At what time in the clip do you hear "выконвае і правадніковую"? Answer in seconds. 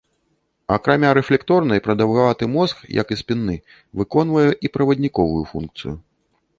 4.03-5.43